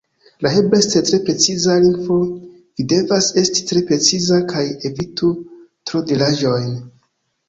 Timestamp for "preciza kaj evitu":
3.91-5.29